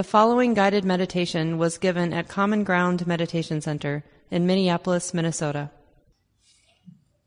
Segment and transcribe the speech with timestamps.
[0.00, 5.70] The following guided meditation was given at Common Ground Meditation Center in Minneapolis, Minnesota.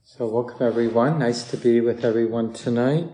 [0.01, 1.19] So, welcome everyone.
[1.19, 3.09] Nice to be with everyone tonight.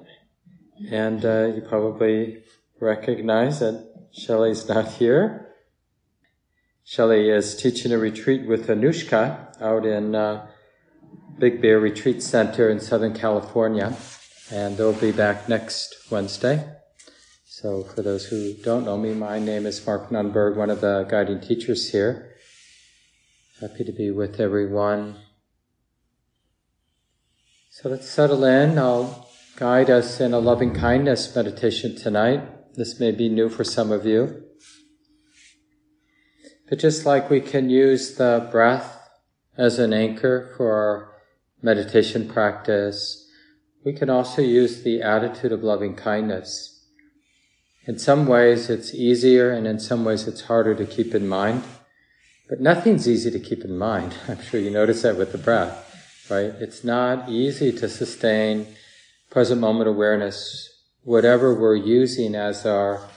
[0.89, 2.41] And uh, you probably
[2.79, 5.53] recognize that Shelly's not here.
[6.85, 10.47] Shelly is teaching a retreat with Anushka out in uh,
[11.37, 13.93] Big Bear Retreat Center in Southern California.
[14.53, 16.78] And they'll be back next Wednesday.
[17.61, 21.05] So, for those who don't know me, my name is Mark Nunberg, one of the
[21.09, 22.37] guiding teachers here.
[23.59, 25.17] Happy to be with everyone.
[27.69, 28.79] So, let's settle in.
[28.79, 29.27] I'll
[29.57, 32.75] guide us in a loving kindness meditation tonight.
[32.75, 34.41] This may be new for some of you.
[36.69, 39.09] But just like we can use the breath
[39.57, 41.13] as an anchor for our
[41.61, 43.29] meditation practice,
[43.83, 46.77] we can also use the attitude of loving kindness
[47.89, 51.63] in some ways it's easier and in some ways it's harder to keep in mind.
[52.47, 54.13] But nothing's easy to keep in mind.
[54.27, 56.53] I'm sure you notice that with the breath, right?
[56.59, 58.67] It's not easy to sustain
[59.31, 60.69] present moment awareness,
[61.01, 63.09] whatever we're using as our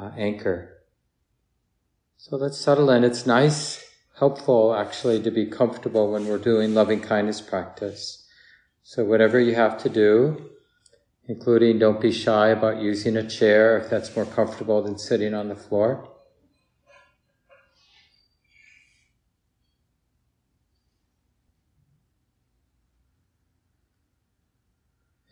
[0.00, 0.70] uh, anchor.
[2.16, 3.04] So let's settle in.
[3.04, 3.84] It's nice,
[4.16, 8.26] helpful actually to be comfortable when we're doing loving kindness practice.
[8.84, 10.48] So whatever you have to do,
[11.26, 15.48] including don't be shy about using a chair if that's more comfortable than sitting on
[15.48, 16.10] the floor.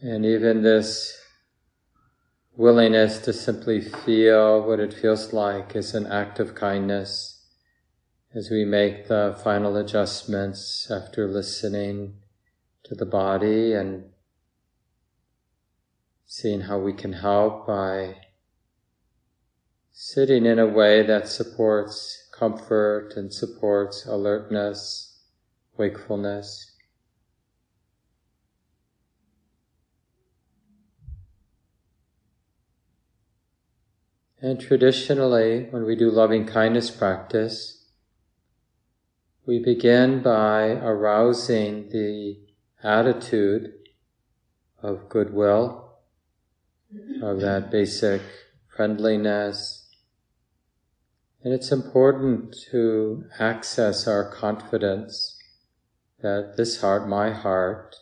[0.00, 1.16] And even this
[2.56, 7.46] willingness to simply feel what it feels like is an act of kindness
[8.34, 12.14] as we make the final adjustments after listening
[12.82, 14.11] to the body and
[16.34, 18.16] seeing how we can help by
[19.92, 25.20] sitting in a way that supports comfort and supports alertness,
[25.76, 26.74] wakefulness.
[34.40, 37.84] And traditionally, when we do loving kindness practice,
[39.44, 42.38] we begin by arousing the
[42.82, 43.74] attitude
[44.82, 45.91] of goodwill
[47.22, 48.22] of that basic
[48.74, 49.88] friendliness.
[51.44, 55.38] And it's important to access our confidence
[56.20, 57.96] that this heart, my heart,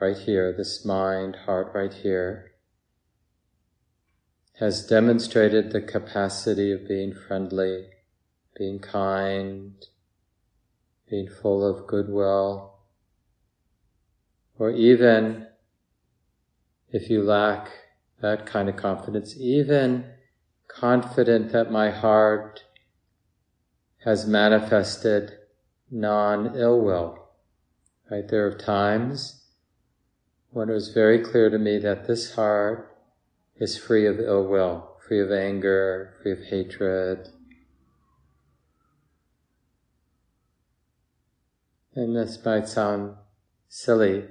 [0.00, 2.52] right here, this mind, heart right here,
[4.58, 7.86] has demonstrated the capacity of being friendly,
[8.56, 9.74] being kind,
[11.08, 12.74] being full of goodwill,
[14.58, 15.46] or even
[16.90, 17.70] if you lack
[18.20, 20.04] that kind of confidence, even
[20.66, 22.64] confident that my heart
[24.04, 25.32] has manifested
[25.90, 27.28] non ill will.
[28.10, 28.26] Right?
[28.26, 29.44] There are times
[30.50, 32.96] when it was very clear to me that this heart
[33.56, 37.28] is free of ill will, free of anger, free of hatred.
[41.94, 43.16] And this might sound
[43.68, 44.24] silly,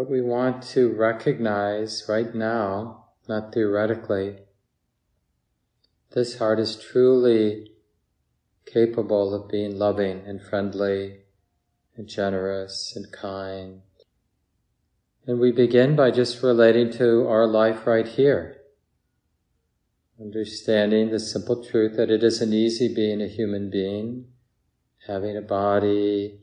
[0.00, 4.34] but we want to recognize right now, not theoretically,
[6.12, 7.70] this heart is truly
[8.64, 11.18] capable of being loving and friendly
[11.98, 13.82] and generous and kind.
[15.26, 18.56] And we begin by just relating to our life right here.
[20.18, 24.28] Understanding the simple truth that it isn't easy being a human being,
[25.06, 26.39] having a body,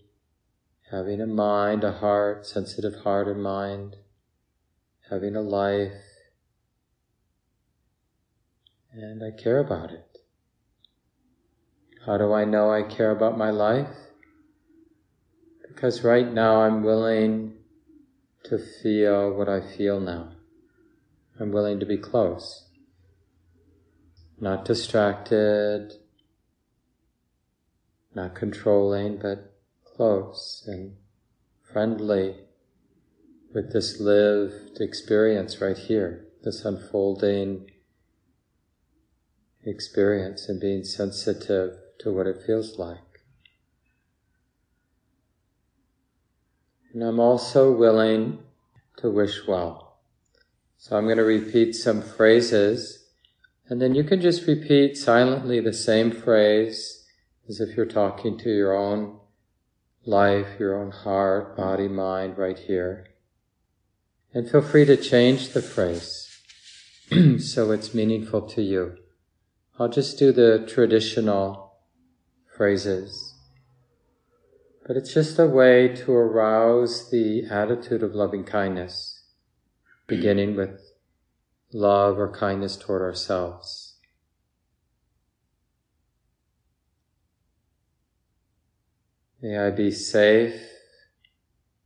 [0.92, 3.98] having a mind, a heart, sensitive heart and mind,
[5.10, 5.92] having a life,
[8.94, 10.18] and I care about it.
[12.06, 13.96] How do I know I care about my life?
[15.68, 17.54] Because right now I'm willing
[18.46, 20.30] to feel what I feel now.
[21.40, 22.64] I'm willing to be close.
[24.40, 25.94] Not distracted,
[28.16, 29.57] not controlling, but
[29.98, 30.96] close and
[31.74, 32.36] friendly
[33.54, 37.72] with this lived experience right here, this unfolding
[39.66, 43.00] experience and being sensitive to what it feels like.
[46.94, 48.40] And I'm also willing
[48.98, 50.00] to wish well.
[50.78, 53.06] So I'm going to repeat some phrases
[53.68, 57.06] and then you can just repeat silently the same phrase
[57.50, 59.20] as if you're talking to your own
[60.08, 63.08] life, your own heart, body, mind right here.
[64.34, 66.40] And feel free to change the phrase
[67.40, 68.98] so it's meaningful to you.
[69.78, 71.74] I'll just do the traditional
[72.56, 73.36] phrases.
[74.86, 79.24] But it's just a way to arouse the attitude of loving kindness,
[80.08, 80.80] beginning with
[81.74, 83.87] love or kindness toward ourselves.
[89.42, 90.60] May I be safe,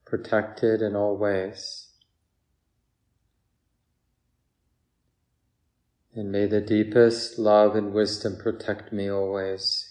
[0.05, 1.89] protected in all ways.
[6.13, 9.89] And may the deepest love and wisdom protect me always.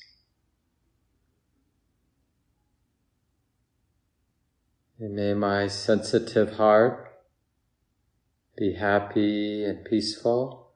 [4.98, 7.10] And may my sensitive heart
[8.56, 10.72] be happy and peaceful.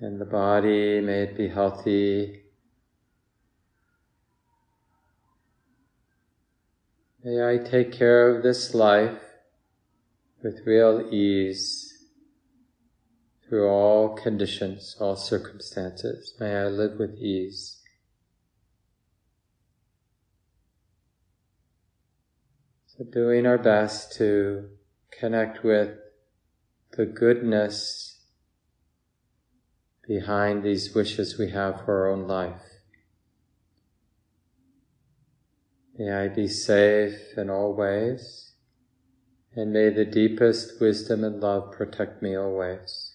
[0.00, 2.43] And the body, may it be healthy.
[7.26, 9.18] May I take care of this life
[10.42, 12.04] with real ease
[13.48, 16.34] through all conditions, all circumstances.
[16.38, 17.80] May I live with ease.
[22.88, 24.68] So doing our best to
[25.10, 25.96] connect with
[26.90, 28.20] the goodness
[30.06, 32.73] behind these wishes we have for our own life.
[35.96, 38.44] May I be safe in all ways
[39.56, 43.12] and may the deepest wisdom and love protect me always.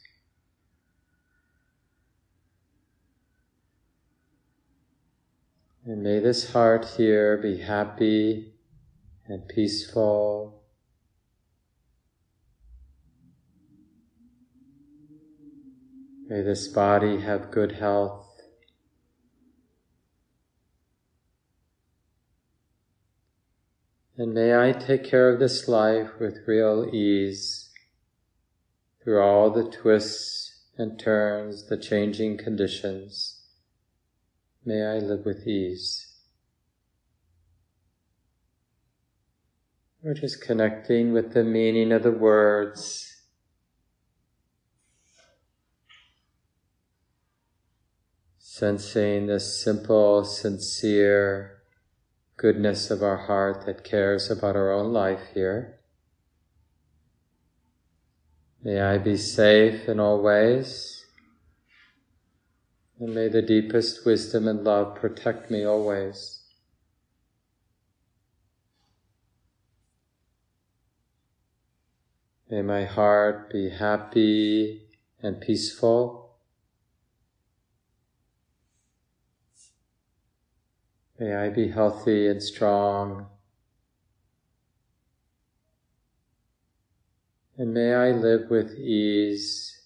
[5.86, 8.54] And may this heart here be happy
[9.28, 10.64] and peaceful.
[16.28, 18.29] May this body have good health.
[24.20, 27.70] And may I take care of this life with real ease
[29.02, 33.42] through all the twists and turns, the changing conditions.
[34.66, 36.06] May I live with ease.
[40.04, 43.24] We're just connecting with the meaning of the words.
[48.38, 51.59] Sensing this simple, sincere,
[52.40, 55.78] goodness of our heart that cares about our own life here.
[58.64, 61.06] May I be safe in all ways,
[62.98, 66.42] and may the deepest wisdom and love protect me always.
[72.50, 74.88] May my heart be happy
[75.22, 76.29] and peaceful.
[81.20, 83.28] May I be healthy and strong.
[87.58, 89.82] And may I live with ease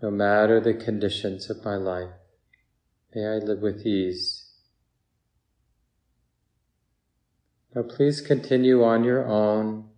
[0.00, 2.14] no matter the conditions of my life.
[3.14, 4.46] May I live with ease.
[7.74, 9.90] Now please continue on your own.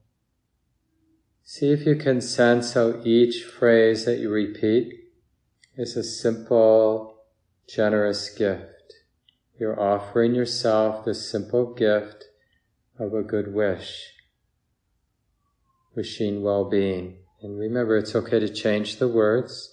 [1.44, 4.92] See if you can sense how each phrase that you repeat
[5.76, 7.14] is a simple,
[7.68, 8.79] generous gift.
[9.60, 12.24] You're offering yourself the simple gift
[12.98, 14.14] of a good wish,
[15.94, 17.18] wishing well being.
[17.42, 19.70] And remember, it's okay to change the words.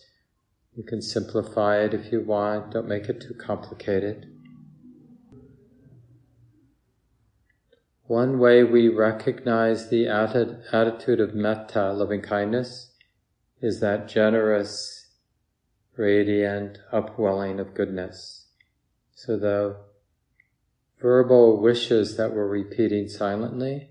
[0.75, 4.25] You can simplify it if you want, don't make it too complicated.
[8.07, 12.91] One way we recognize the attitude of metta, loving kindness,
[13.61, 15.13] is that generous,
[15.95, 18.46] radiant upwelling of goodness.
[19.17, 19.77] So the
[21.01, 23.89] verbal wishes that we're repeating silently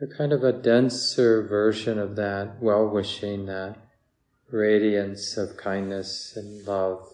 [0.00, 3.76] are kind of a denser version of that well wishing, that
[4.48, 7.12] radiance of kindness and love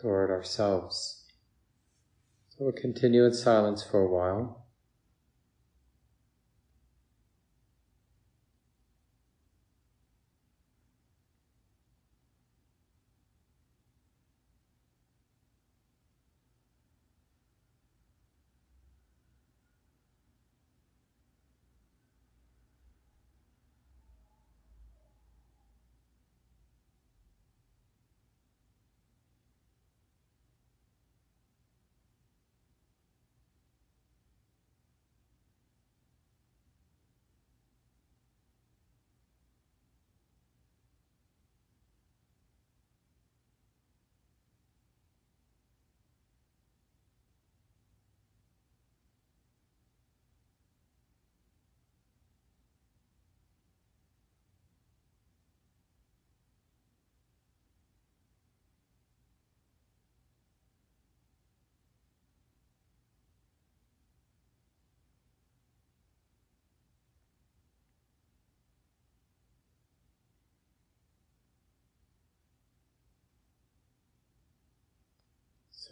[0.00, 1.26] toward ourselves.
[2.48, 4.63] So we'll continue in silence for a while.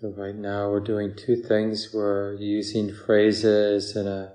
[0.02, 1.90] So right now we're doing two things.
[1.94, 4.32] We're using phrases and a,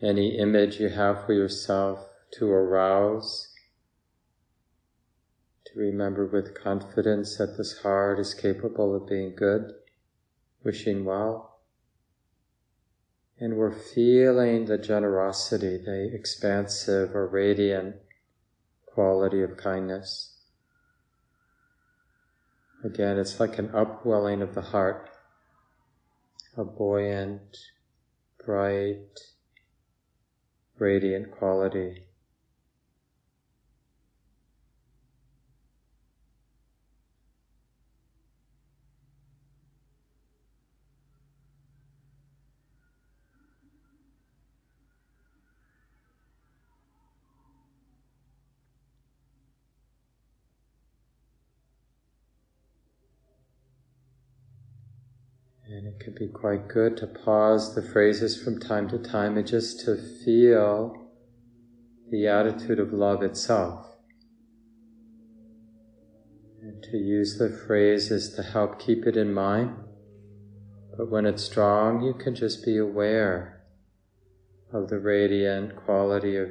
[0.00, 3.52] any image you have for yourself to arouse,
[5.66, 9.72] to remember with confidence that this heart is capable of being good,
[10.62, 11.58] wishing well.
[13.40, 17.96] And we're feeling the generosity, the expansive or radiant
[18.86, 20.33] quality of kindness.
[22.84, 25.08] Again, it's like an upwelling of the heart,
[26.54, 27.56] a buoyant,
[28.44, 29.18] bright,
[30.78, 32.04] radiant quality.
[56.04, 59.96] Can be quite good to pause the phrases from time to time and just to
[59.96, 61.08] feel
[62.10, 63.86] the attitude of love itself.
[66.60, 69.76] And to use the phrases to help keep it in mind.
[70.94, 73.64] But when it's strong, you can just be aware
[74.74, 76.50] of the radiant quality of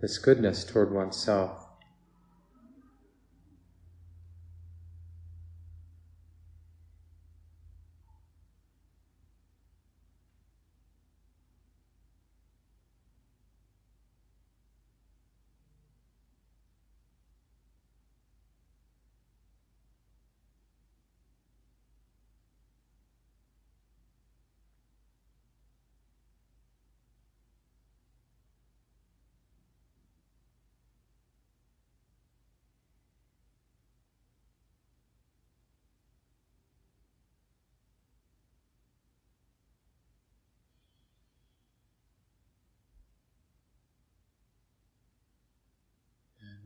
[0.00, 1.63] this goodness toward oneself.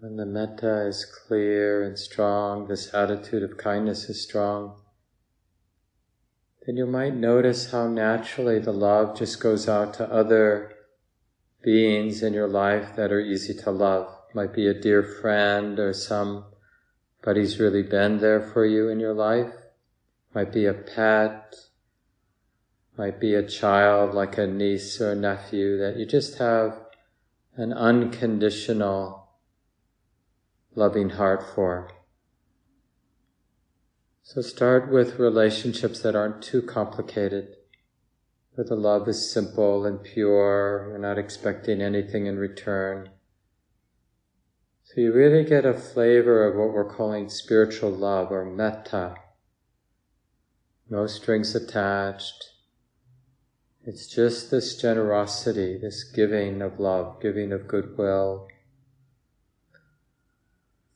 [0.00, 4.76] When the metta is clear and strong, this attitude of kindness is strong,
[6.64, 10.72] then you might notice how naturally the love just goes out to other
[11.64, 14.08] beings in your life that are easy to love.
[14.34, 19.52] Might be a dear friend or somebody's really been there for you in your life.
[20.32, 21.56] Might be a pet.
[22.96, 26.78] Might be a child like a niece or a nephew that you just have
[27.56, 29.27] an unconditional
[30.78, 31.90] loving heart for.
[34.22, 37.56] So start with relationships that aren't too complicated,
[38.52, 43.10] where the love is simple and pure, you're not expecting anything in return.
[44.84, 49.16] So you really get a flavor of what we're calling spiritual love or metta.
[50.88, 52.50] No strings attached.
[53.82, 58.46] It's just this generosity, this giving of love, giving of goodwill,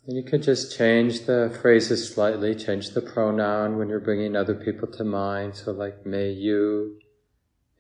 [0.07, 4.55] and you could just change the phrases slightly, change the pronoun when you're bringing other
[4.55, 5.55] people to mind.
[5.55, 6.99] So, like, may you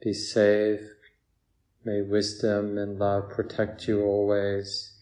[0.01, 0.81] be safe,
[1.85, 4.93] may wisdom and love protect you always,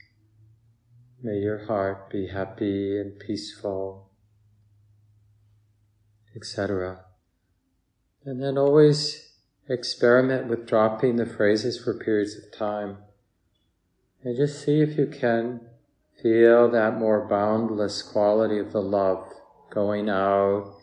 [1.23, 4.09] may your heart be happy and peaceful,
[6.35, 7.05] etc.
[8.25, 9.31] And then always
[9.69, 12.97] experiment with dropping the phrases for periods of time.
[14.23, 15.70] And just see if you can
[16.23, 19.27] Feel that more boundless quality of the love
[19.71, 20.77] going out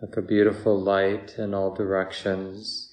[0.00, 2.92] like a beautiful light in all directions,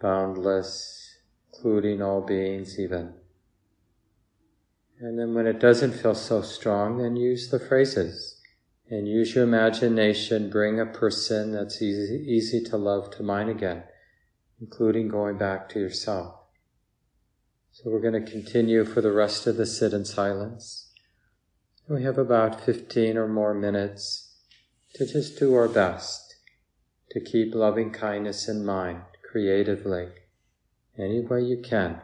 [0.00, 1.16] boundless,
[1.54, 3.14] including all beings even.
[4.98, 8.40] And then when it doesn't feel so strong, then use the phrases
[8.90, 13.84] and use your imagination, bring a person that's easy, easy to love to mind again,
[14.60, 16.34] including going back to yourself.
[17.76, 20.90] So we're going to continue for the rest of the sit in silence.
[21.86, 24.34] We have about 15 or more minutes
[24.94, 26.36] to just do our best
[27.10, 30.08] to keep loving kindness in mind creatively,
[30.98, 32.00] any way you can.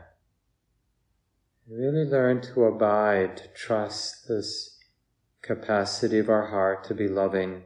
[1.67, 4.77] Really learn to abide, to trust this
[5.41, 7.63] capacity of our heart to be loving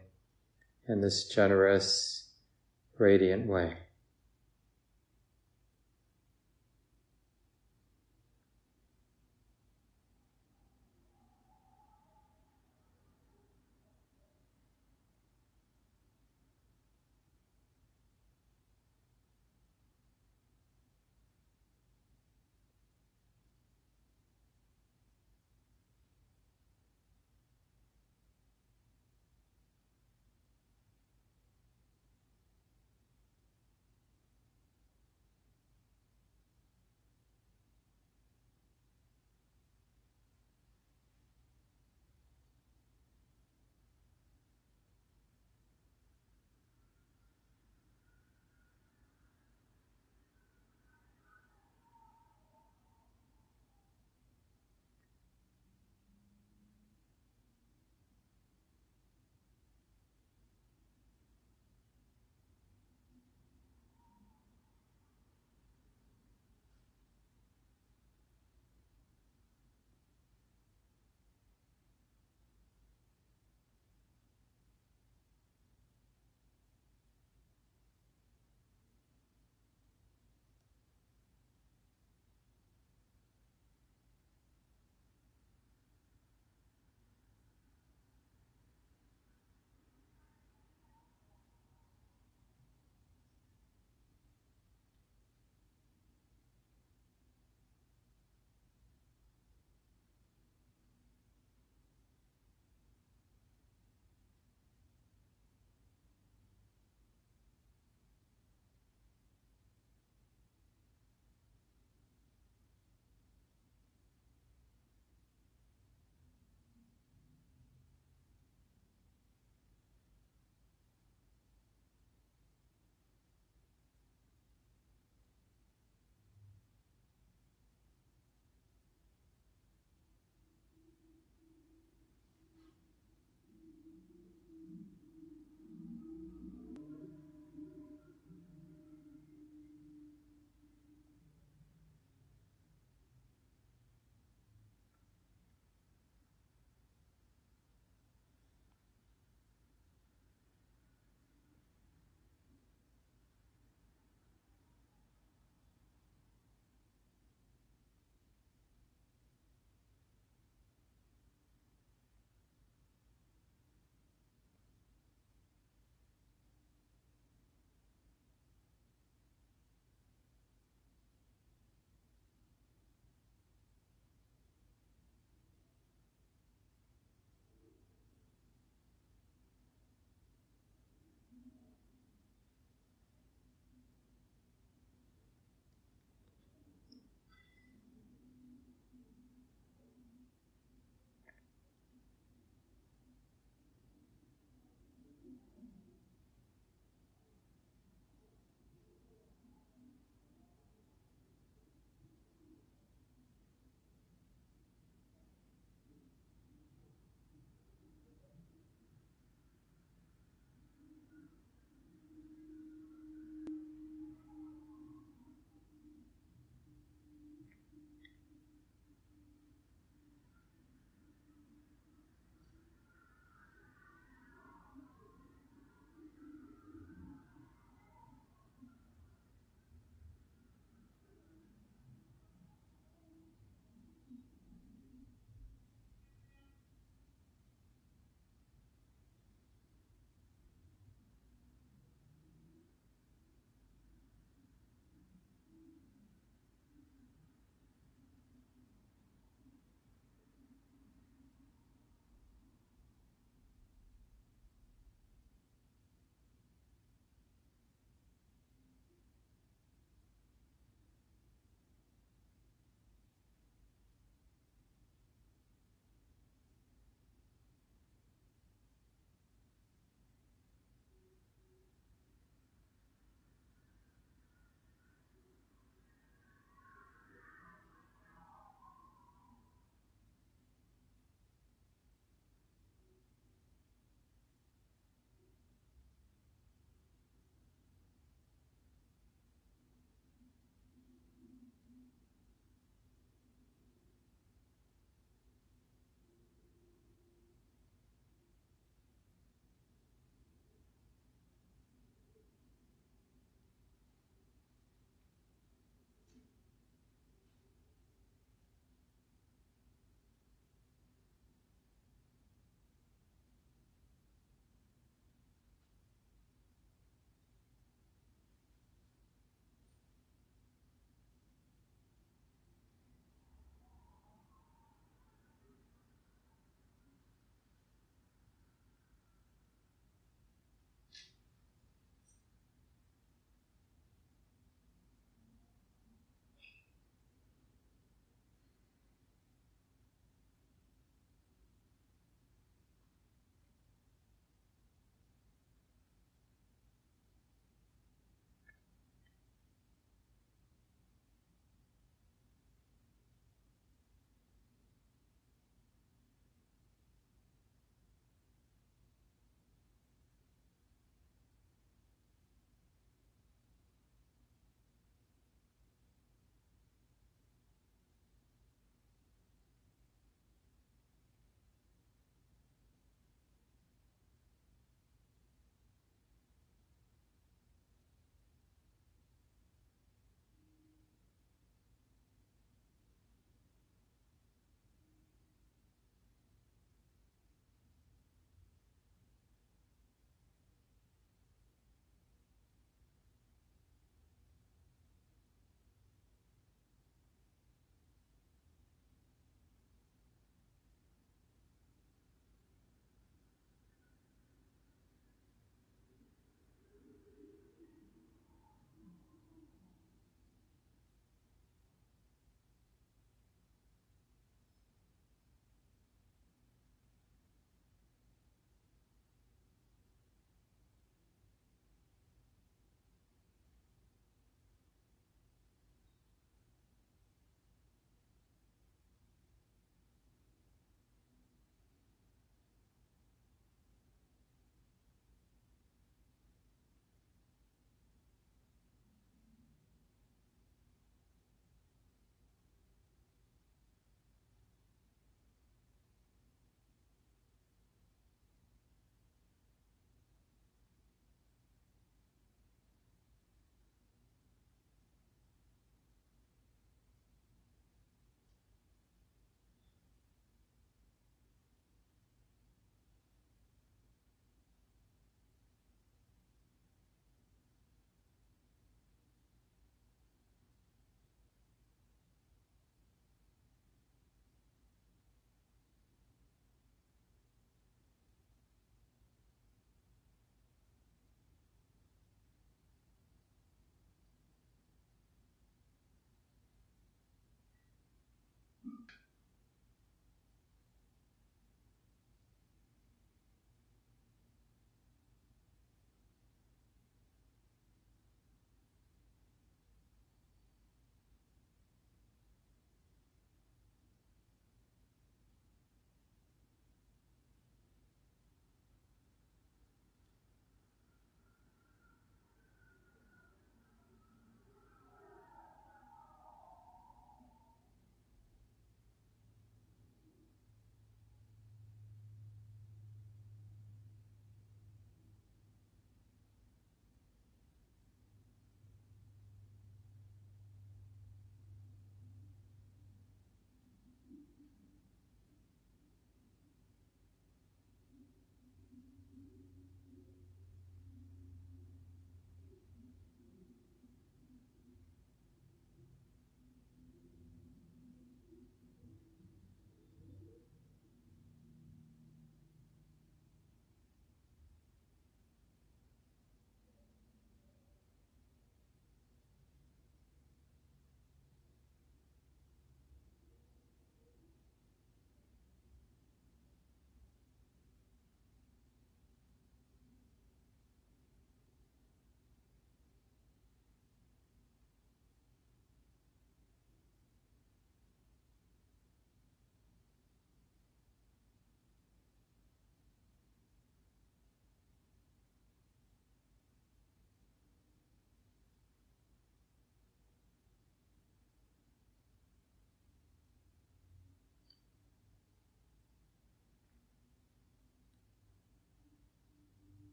[0.86, 2.30] in this generous,
[2.98, 3.78] radiant way.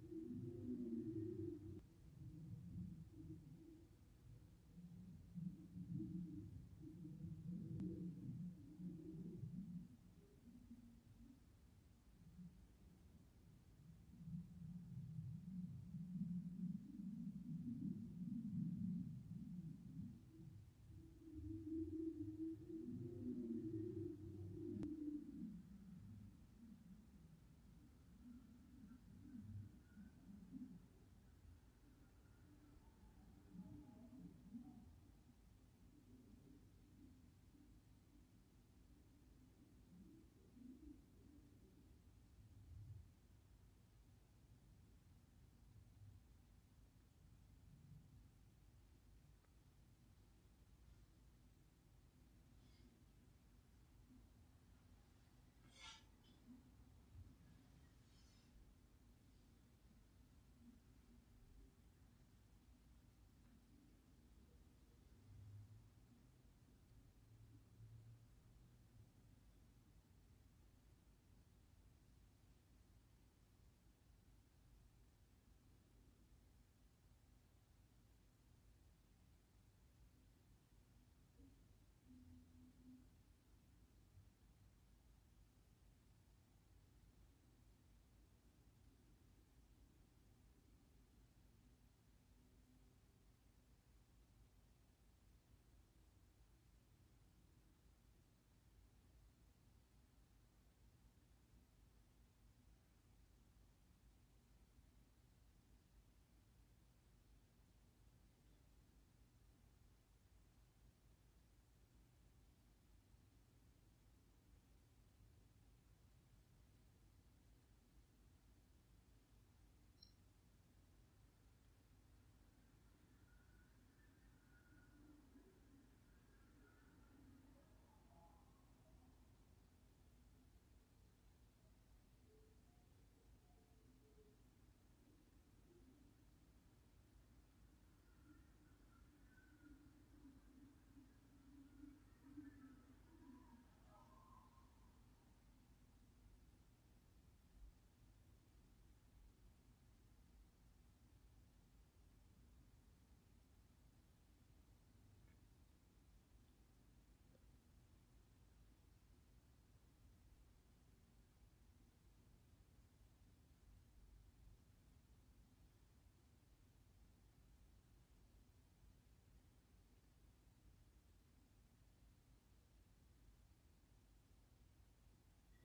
[0.00, 0.77] うん。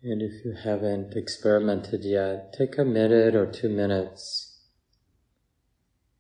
[0.06, 4.60] And if you haven't experimented yet, take a minute or two minutes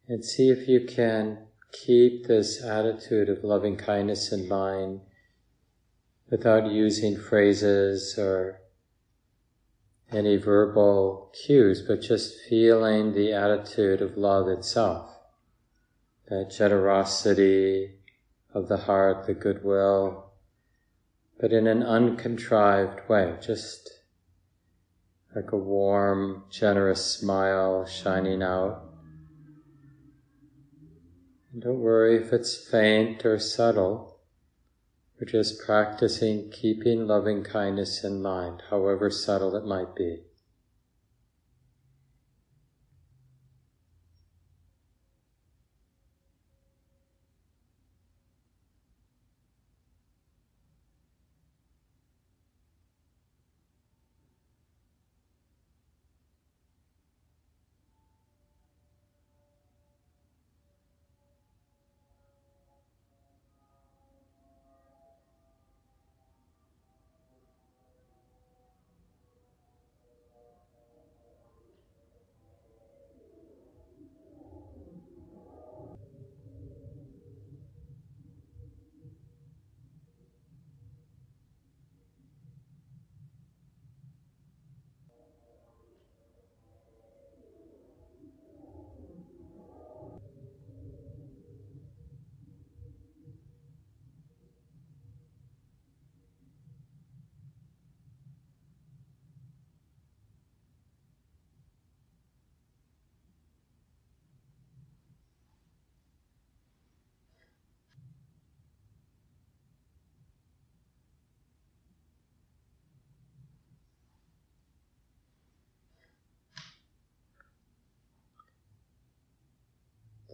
[0.07, 5.01] and see if you can keep this attitude of loving kindness in mind
[6.29, 8.61] without using phrases or
[10.13, 15.09] any verbal cues, but just feeling the attitude of love itself,
[16.29, 17.95] that generosity
[18.53, 20.32] of the heart, the goodwill,
[21.43, 23.89] but in an uncontrived way, just
[25.35, 28.81] like a warm, generous smile shining out.
[31.51, 34.21] And don't worry if it's faint or subtle.
[35.19, 40.21] We're just practicing keeping loving kindness in mind, however subtle it might be.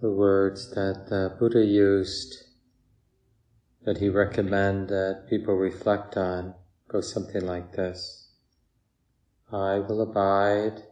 [0.01, 2.43] The words that the Buddha used
[3.83, 6.53] that he recommended that people reflect on
[6.87, 8.29] go something like this.
[9.51, 10.83] I will abide,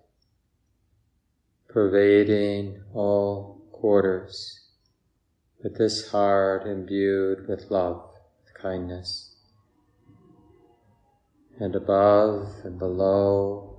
[1.70, 4.60] pervading all quarters,
[5.64, 8.10] with this heart imbued with love,
[8.44, 9.36] with kindness.
[11.60, 13.77] And above and below,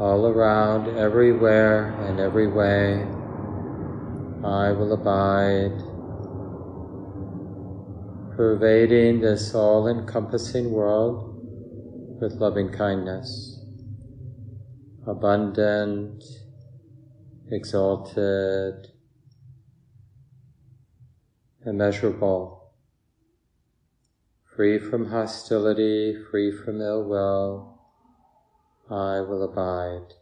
[0.00, 3.02] all around, everywhere and every way,
[4.42, 5.76] I will abide,
[8.34, 11.36] pervading this all encompassing world
[12.18, 13.62] with loving kindness,
[15.06, 16.24] abundant,
[17.50, 18.86] exalted,
[21.66, 22.72] immeasurable,
[24.56, 27.79] free from hostility, free from ill will
[28.90, 30.14] I will abide.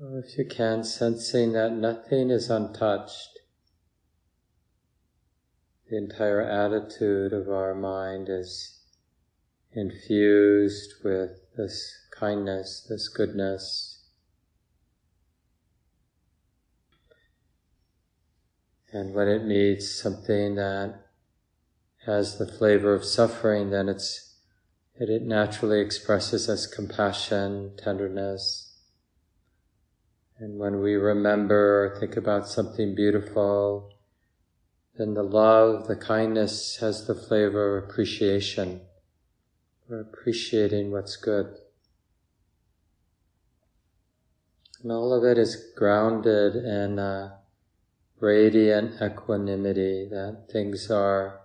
[0.00, 3.38] If you can, sensing that nothing is untouched,
[5.88, 8.80] the entire attitude of our mind is
[9.72, 13.91] infused with this kindness, this goodness,
[18.92, 21.06] And when it meets something that
[22.04, 24.34] has the flavor of suffering, then it's
[24.94, 28.74] it, it naturally expresses as compassion, tenderness.
[30.38, 33.94] And when we remember or think about something beautiful,
[34.98, 38.82] then the love, the kindness has the flavor of appreciation.
[39.88, 41.56] We're appreciating what's good.
[44.82, 47.36] And all of it is grounded in uh,
[48.22, 51.40] radiant equanimity that things are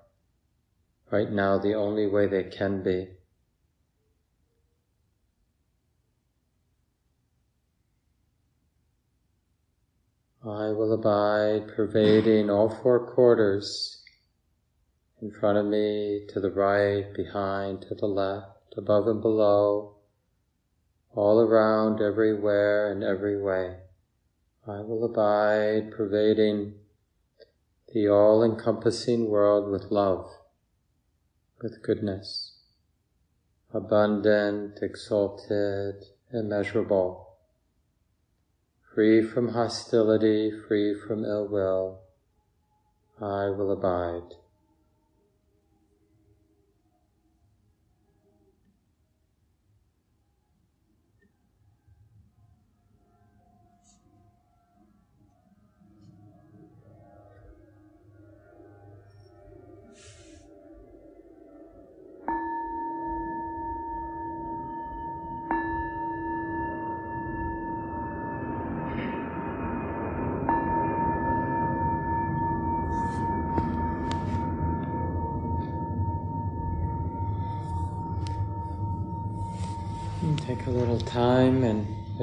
[1.10, 3.08] right now the only way they can be.
[10.44, 14.04] I will abide pervading all four quarters
[15.20, 19.96] in front of me, to the right, behind, to the left, above and below,
[21.16, 23.78] all around, everywhere, and every way.
[24.70, 26.74] I will abide, pervading
[27.94, 30.30] the all encompassing world with love,
[31.62, 32.58] with goodness,
[33.74, 36.04] abundant, exalted,
[36.34, 37.38] immeasurable,
[38.94, 42.02] free from hostility, free from ill will.
[43.22, 44.36] I will abide.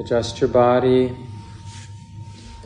[0.05, 1.17] Adjust your body.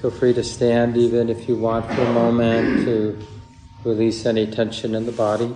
[0.02, 3.26] Feel free to stand even if you want for a moment to
[3.86, 5.56] release any tension in the body.